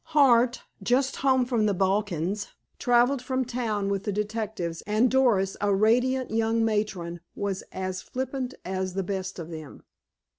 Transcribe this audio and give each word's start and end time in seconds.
Hart, 0.17 0.63
just 0.81 1.17
home 1.17 1.45
from 1.45 1.67
the 1.67 1.75
Balkans, 1.75 2.47
traveled 2.79 3.21
from 3.21 3.45
town 3.45 3.87
with 3.89 4.03
the 4.03 4.11
detectives, 4.11 4.81
and 4.87 5.11
Doris, 5.11 5.55
a 5.61 5.75
radiant 5.75 6.31
young 6.31 6.65
matron, 6.65 7.19
was 7.35 7.61
as 7.71 8.01
flippant 8.01 8.55
as 8.65 8.95
the 8.95 9.03
best 9.03 9.37
of 9.37 9.51
them. 9.51 9.83